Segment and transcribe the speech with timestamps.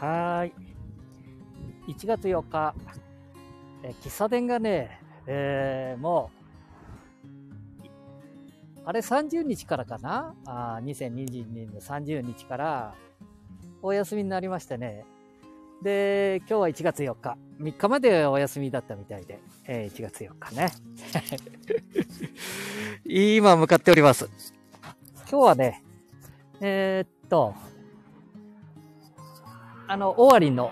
[0.00, 0.52] はい。
[1.90, 2.74] 1月4日、
[3.82, 6.38] え喫茶店がね、えー、もう、
[8.84, 10.36] あれ30日からかな？
[10.46, 12.94] あ ?2022 年の30日から
[13.82, 15.04] お休みになりましてね。
[15.82, 17.36] で、今日は1月4日。
[17.60, 20.70] 3日までお休みだったみたいで、えー、1月4日ね。
[23.04, 24.30] 今向かっております。
[25.28, 25.82] 今日はね、
[26.60, 27.54] えー、っと、
[29.88, 30.70] あの、終わりの、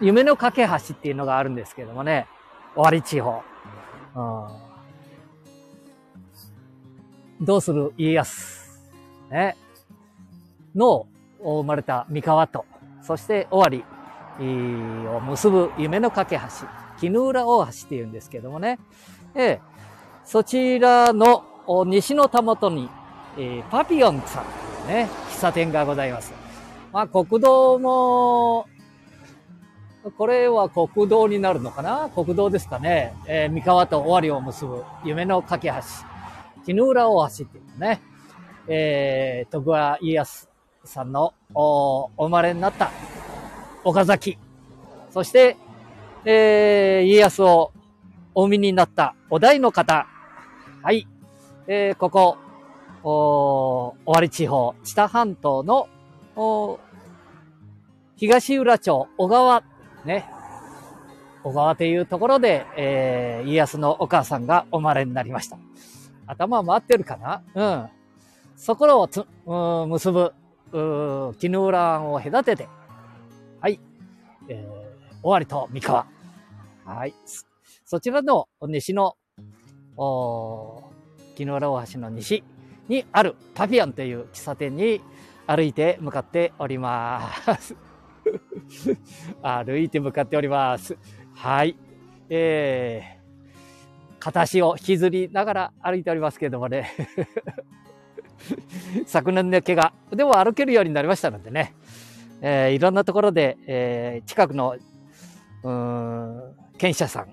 [0.00, 2.26] 夢の架け橋っていうのがあるんですけどもね、
[2.74, 3.42] 終わり地方。
[4.14, 4.20] う
[7.42, 8.80] ん、どうする家康、
[9.30, 9.56] ね、
[10.74, 11.06] の
[11.40, 12.66] 生まれた三河と、
[13.02, 13.82] そして終わり
[15.08, 16.42] を結ぶ夢の架け橋、
[17.00, 18.78] 絹浦大橋っていうんですけどもね、
[19.34, 19.60] ええ、
[20.24, 21.44] そちらの
[21.86, 22.90] 西のたもとに、
[23.38, 24.44] えー、パピオンさん。
[24.44, 24.50] と
[24.82, 26.47] いうね、喫茶店がございます。
[26.92, 28.66] まあ、国道も、
[30.16, 32.08] これは国道になるのかな？
[32.14, 33.14] 国道ですかね。
[33.26, 35.74] えー、三河と尾張を結ぶ夢の架け橋。
[36.64, 38.00] 絹浦大橋っていうね、
[38.68, 40.48] えー、徳川家康
[40.84, 42.90] さんのおお生まれになった
[43.84, 44.38] 岡崎。
[45.10, 45.56] そして、
[46.24, 47.72] えー、家康を
[48.34, 50.06] お産みになったお題の方。
[50.82, 51.06] はい。
[51.66, 52.38] えー、ここ、
[53.02, 55.88] お尾張地方、知多半島の
[58.14, 59.64] 東浦町小川、
[60.04, 60.24] ね。
[61.42, 65.58] 小川というところで、えー、家康のお母さんがお生まれになりました。
[66.26, 67.42] 頭回ってるかな？
[67.54, 67.88] うん。
[68.54, 69.52] そこをつ、う
[69.86, 70.32] ん、結ぶ、
[70.72, 72.68] う絹浦湾を隔てて、
[73.60, 73.80] はい。
[74.48, 76.06] えー、尾張と三河。
[76.84, 77.14] はい。
[77.84, 79.16] そちらの西の、
[79.96, 80.84] お
[81.34, 82.44] 絹浦大橋の西
[82.88, 85.00] にあるパピアンという喫茶店に、
[85.48, 87.74] 歩いて向かっております。
[89.42, 90.94] 歩いて向かっております。
[91.34, 91.74] はい。
[92.28, 96.90] えー、片足を引きずりながら歩いておりますけれどもね。
[99.06, 99.92] 昨年の怪我。
[100.14, 101.74] でも歩けるようになりましたのでね。
[102.42, 104.76] えー、いろんなところで、えー、近くの、
[105.62, 107.32] うん、検査さん。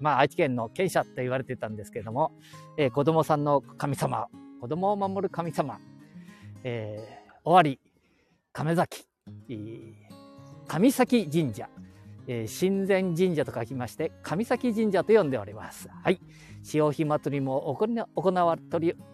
[0.00, 2.32] まあ、愛知県の検査って言われてたんですけれども、
[2.78, 4.30] えー、子供さんの神様、
[4.60, 5.78] 子供を守る神様、
[6.64, 7.78] えー、尾張
[8.52, 9.06] 亀崎、
[10.68, 11.68] 神崎神社、
[12.28, 15.88] えー、神前神社と書きまして、神崎神社と呼んでおります。
[15.88, 16.20] はい。
[16.62, 18.56] 潮干祭りも行わ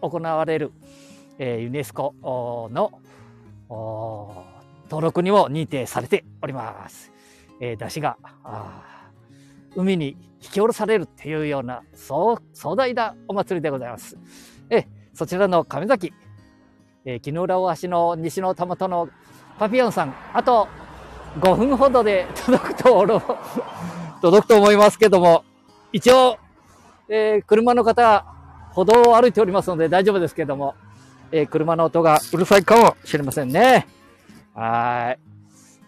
[0.03, 0.73] 行われる、
[1.39, 3.01] えー、ユネスコの
[4.91, 7.11] 登録にも認定されております。
[7.61, 8.19] えー、出汁が
[9.75, 12.39] 海に引き下ろされるっていうような壮
[12.77, 14.19] 大なお祭りでございます。
[14.69, 16.13] えそちらの亀崎
[17.09, 19.09] えー、絹浦大橋の西のたもとの
[19.59, 20.69] パピヨンさん、あと
[21.41, 23.07] 5分ほどで届くと、
[24.21, 25.43] 届くと思いますけども、
[25.91, 26.37] 一応、
[27.09, 28.27] えー、車の方、
[28.73, 30.75] 歩道を歩いておりますので大丈夫ですけども、
[31.33, 33.87] えー、車の音がうるさいかもしれませんね。
[34.55, 35.19] はい。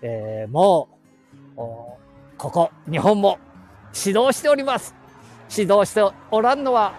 [0.00, 0.88] えー、も
[1.54, 1.60] う、
[2.38, 3.38] ここ、日本も
[3.94, 4.94] 指導しております。
[5.54, 6.94] 指導しておらんのは、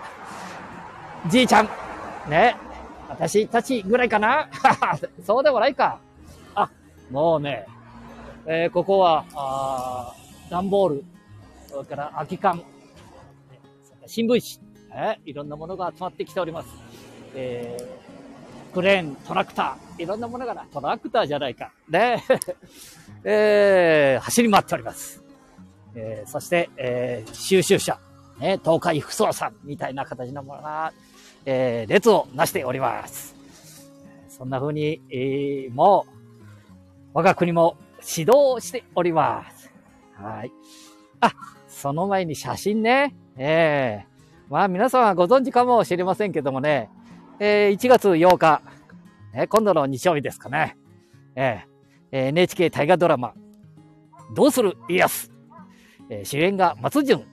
[1.25, 1.69] じいちゃん。
[2.29, 2.55] ね。
[3.11, 4.49] 私たちぐらいかな？
[5.25, 5.99] そうでもないか。
[6.55, 6.69] あ、
[7.09, 7.65] もうね、
[8.45, 10.13] えー、ここは、あ
[10.49, 11.05] 段ボール、
[11.69, 12.63] それから空き缶、
[14.05, 16.69] 新聞紙、えー、いろんなものが集まってきております。
[17.35, 21.71] えー、クレーン、トラクター、いろんなものがな、トラクターじゃないか。
[21.89, 22.23] ね、
[23.23, 25.23] えー、走り回っております。
[25.95, 27.99] えー、そして、えー、収集車、
[28.39, 30.91] ね、東海不走さんみたいな形のものが、
[31.45, 33.35] えー、列をなしております。
[34.29, 36.11] そんな風に、えー、もう、
[37.13, 39.71] 我が国も指導しております。
[40.15, 40.51] はい。
[41.19, 41.33] あ、
[41.67, 43.15] その前に写真ね。
[43.37, 46.89] ええー、まあ皆さんはご存知かもしれませんけどもね、
[47.39, 48.61] えー、1月8日、
[49.33, 50.77] ね、今度の日曜日ですかね。
[51.35, 53.33] えー、NHK 大河ドラマ、
[54.35, 55.31] どうする家康。
[56.09, 57.25] えー、主演が松潤、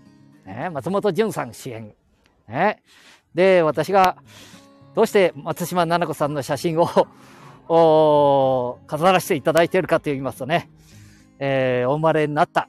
[0.47, 1.95] ね、松本潤さん主演。
[2.49, 2.83] ね、
[3.35, 4.17] で、私が、
[4.95, 10.71] どうして松島奈々子さんの写真を 飾らせていただいているかと言いますとね、
[11.39, 12.69] えー、お生まれになった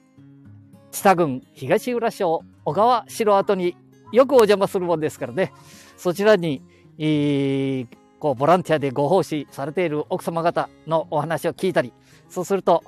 [0.91, 3.75] 知多郡東浦町小川城跡に
[4.11, 5.53] よくお邪魔するもんですからね、
[5.97, 6.62] そちらに、
[7.00, 7.88] えー、
[8.19, 11.94] こうボランティアでご奉仕されている奥様方のお話を聞いたり、
[12.27, 12.83] そうすると、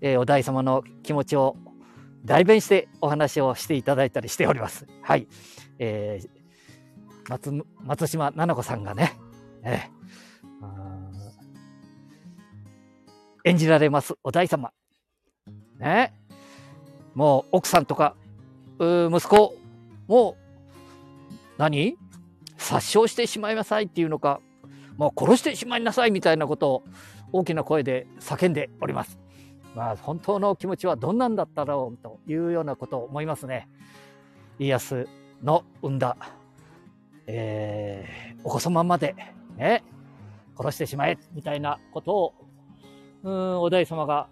[0.00, 1.56] えー、お大様の気持ちを
[2.24, 4.86] 代弁してお話をしていただいたりしております。
[5.02, 5.26] はい。
[5.78, 6.39] えー
[7.30, 9.16] 松松島菜々子さんがね、
[9.62, 9.88] え
[13.44, 14.72] 演じられますお大様。
[15.78, 16.12] ね。
[17.14, 18.16] もう奥さんとか、
[18.80, 19.54] 息子
[20.08, 20.34] もう、
[21.56, 21.96] 何？
[22.58, 24.40] 殺傷してしまいなさいっていうのか、
[24.96, 26.84] もう殺してしまいなさいみたいなことを
[27.32, 29.20] 大きな声で叫んでおります。
[29.76, 33.68] まあ、本当の気持ちはどんなんだったろうというようなことを思いますね。
[34.58, 35.08] 家康
[35.42, 36.16] の生んだ、
[37.26, 39.14] えー、お子様まで、
[39.56, 39.82] ね、
[40.56, 42.34] 殺してしまえみたいなことを、
[43.22, 44.28] うん、お大様が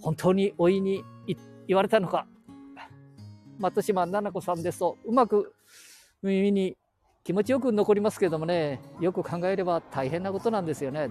[0.00, 1.04] 本当においに
[1.66, 2.26] 言われたのか、
[3.58, 5.54] 松島奈々子さんですと、うまく
[6.22, 6.76] 耳に
[7.22, 11.10] 気持ちよく残りますけどもね、よく考えれば大変なことなんですよね。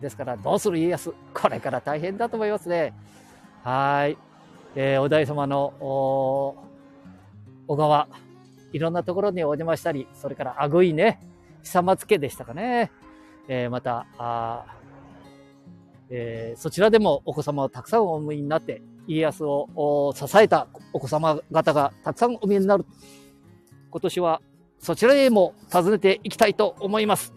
[0.00, 2.92] ですから、どうする家康、これから大変だと思いますね。
[3.62, 4.16] はい。
[4.74, 8.08] えー、お大様の小川、
[8.72, 11.20] いろんなところにお邪魔したり、それからあぐいね、
[11.62, 12.90] 久松家でしたかね。
[13.48, 14.64] えー、また、あ
[16.10, 22.84] えー、そちらでもお子様をたくさんお産みになって、家康を支えたお子様方がたくさんお見えになる。
[23.90, 24.40] 今年は
[24.78, 27.34] そちらへも訪ねていきたいと思います。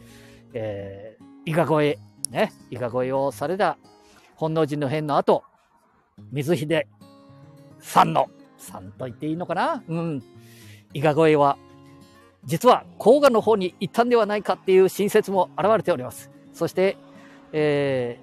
[0.54, 3.78] えー、伊賀越え、ね、伊賀越えをされた
[4.36, 5.44] 本能寺の変の後、
[6.32, 6.88] 水秀
[7.80, 9.84] さんの、さんと言っていいのかな？
[9.88, 10.24] うん。
[10.96, 11.58] 伊賀越えは、
[12.46, 16.32] 実は甲賀の方に行ったんではないかっていう新説も現れております。
[16.54, 16.98] そして、
[17.52, 18.18] え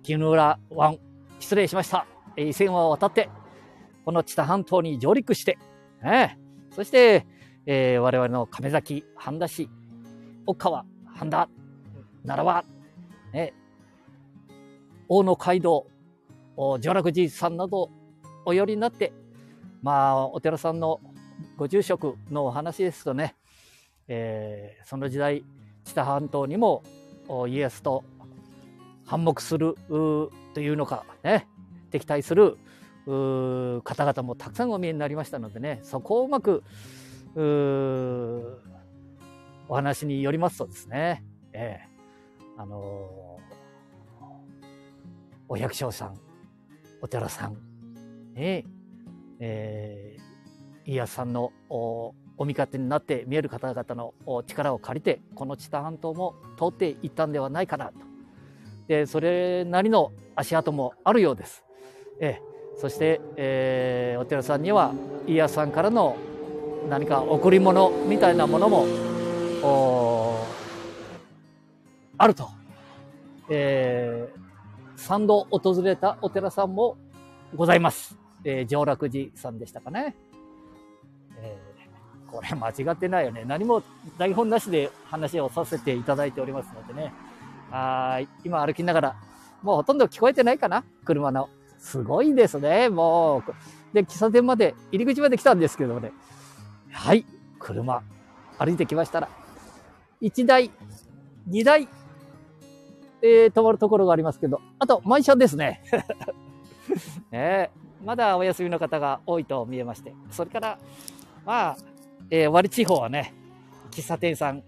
[0.00, 0.98] ー、絹浦湾、
[1.40, 2.06] 失礼しました。
[2.36, 3.28] 伊勢湾を渡って、
[4.04, 5.58] この知多半島に上陸して、
[6.00, 6.38] ね、
[6.70, 7.26] そして、
[7.66, 9.68] えー、我々の亀崎、半田市、
[10.46, 11.48] 奥川、半田、
[12.24, 12.64] 奈良は、
[13.32, 13.52] ね、
[15.08, 15.88] 大野街道、
[16.56, 17.90] 上洛寺さんなど
[18.44, 19.12] お寄りになって、
[19.82, 21.00] まあ、お寺さんの
[21.56, 23.34] ご住職のお話ですとね、
[24.08, 25.44] えー、その時代、
[25.84, 26.82] 知多半島にも
[27.48, 28.04] 家康と
[29.06, 31.46] 反目するというのかね、
[31.90, 32.58] 敵対する
[33.06, 36.62] 方々もたくさんお見えになりましたのでね、そこをうまく
[39.68, 44.74] お話によりますとですね、えー、あのー、
[45.48, 46.18] お百姓さん、
[47.00, 47.54] お寺さん
[48.34, 48.66] に、
[49.38, 50.22] えー、
[50.86, 54.14] 家康さんのお味方になって見える方々の
[54.46, 57.92] 力を借りてこの知多半島も通っていったんではないかなと
[58.88, 61.62] でそれなりの足跡もあるようです。
[62.18, 62.40] え、
[62.76, 64.92] そして、えー、お寺さんには
[65.26, 66.16] 家康さんからの
[66.88, 68.86] 何か贈り物みたいなものも
[72.18, 72.48] あると、
[73.48, 76.96] えー、3度訪れたお寺さんも
[77.54, 78.18] ございます。
[78.42, 80.16] えー、上洛寺さんでしたかね。
[82.30, 83.44] これ間違ってないよね。
[83.46, 83.82] 何も
[84.18, 87.12] 台本なしで話をさせていただいておりますのでね。
[87.70, 88.28] はい。
[88.44, 89.16] 今歩きながら、
[89.62, 90.84] もうほとんど聞こえてないかな？
[91.04, 91.48] 車の。
[91.78, 92.88] すごいですね。
[92.88, 93.94] もう。
[93.94, 96.12] で、喫茶店まで、入り口まで来たんですけどもね。
[96.92, 97.24] はい。
[97.58, 98.02] 車、
[98.58, 99.28] 歩いてきましたら、
[100.20, 100.70] 1台、
[101.48, 101.88] 2台、
[103.22, 105.82] えー、止まるところがありますけど、あと、満車ですね。
[107.30, 107.70] ね
[108.04, 110.78] まだお休みの方が多いと見えまして、それから、
[111.44, 111.76] まあ、
[112.30, 113.34] えー、割地方はね、
[113.90, 114.62] 喫茶店さん、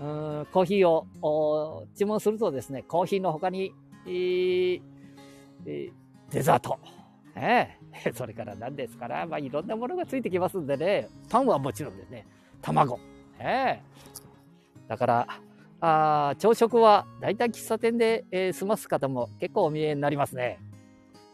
[0.00, 3.74] うんコーヒーを注文するとですね、コーヒーの他に、
[4.06, 4.80] えー、
[5.64, 6.78] デザート、
[7.34, 7.80] ね、
[8.14, 12.26] それから何ですから、まあ、いろんなものがついてきますんでね、パンはもちろんですね、
[12.62, 12.98] 卵。
[13.38, 13.82] ね、
[14.86, 15.26] だから、
[15.80, 20.58] あ朝食は大体喫茶店で、えー、済ます方も結構お見えになりますね。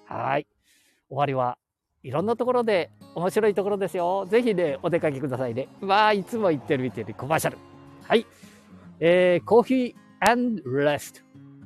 [0.04, 0.46] はい。
[1.08, 1.58] 終わりは
[2.02, 4.26] いろんなところで面白いところですよ。
[4.28, 5.68] ぜひね、お出かけくださいね。
[5.80, 7.58] まあ、いつも言ってる見てるコマーシャル。
[8.02, 8.26] はい。
[8.98, 11.20] えー、コーヒーレスト。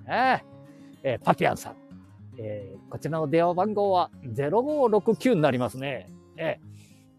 [0.07, 1.76] えー、パピアンさん。
[2.38, 6.07] えー、こちらの電話番号は0569になりますね。
[6.37, 6.69] えー、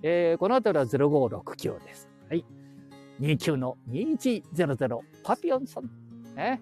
[0.04, 2.08] えー、この辺りは0569です。
[2.30, 2.46] はい。
[3.20, 5.90] 29の2100パピオンさん。
[6.36, 6.62] ね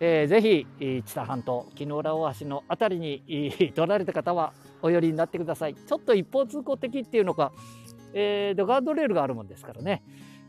[0.00, 4.52] えー、ぜひ、知多半島、木の浦大橋のあたりに取られた方は
[4.84, 5.74] お寄りになってください。
[5.74, 7.52] ちょっと一方通行的っていうのか、
[8.12, 10.02] えー、ガードレールがあるもんですからね、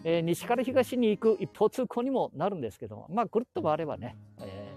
[0.04, 4.76] えー、西から東に行く一方通行にもなるんですけども、まあ、ぐるっと回ればね、え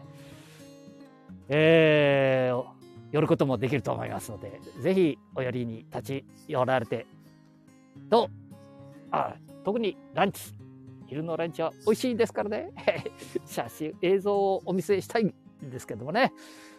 [1.49, 2.65] えー、
[3.11, 7.07] 寄ることもできると思いますので、ぜひお寄りに立ち寄られて、
[8.09, 8.31] と、
[9.11, 9.35] あ
[9.65, 10.55] 特にランチ、
[11.09, 12.71] 昼のランチは美味しいですからね、
[13.45, 16.33] 写真、映像をお見せしたいんですけどもね。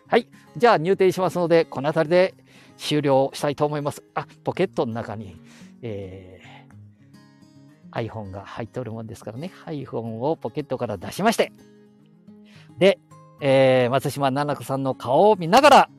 [0.08, 0.28] はい。
[0.58, 2.34] じゃあ入店しますので、この辺りで
[2.80, 4.02] 終了したいと思います。
[4.16, 5.36] あ、ポケットの中に、
[5.82, 11.52] えー、iPhone が入っておるもんですからね、iPhone をポケットから出しまして、
[12.78, 12.98] で、
[13.42, 15.90] えー、松島奈々子さんの顔を見ながら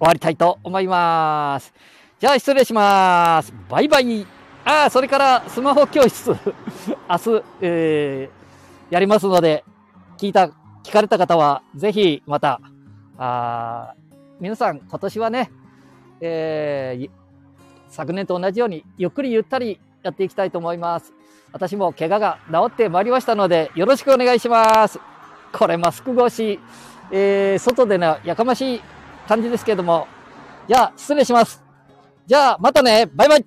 [0.00, 1.72] 終わりたいと思います。
[2.18, 3.54] じゃあ失礼します。
[3.68, 4.26] バイバイ。
[4.64, 6.30] ああ、それからスマホ教室
[7.08, 9.64] 明日、えー、やりますので、
[10.18, 10.48] 聞いた、
[10.82, 12.60] 聞かれた方は、ぜひまた、
[13.18, 13.94] あ
[14.40, 15.52] 皆さん今年はね、
[16.26, 17.10] えー、
[17.90, 21.12] 昨年と同じようにゆっくりゆったりやっていきたいと思います。
[21.52, 24.98] 私も怪我が治ってまいりましたので、よろしくお願いします。
[25.52, 26.60] これマスク越し、
[27.12, 28.80] えー、外でのやかましい
[29.28, 30.08] 感じですけれども、
[30.66, 31.62] じゃあ失礼します。
[32.26, 33.44] じゃあまたね、バイバイ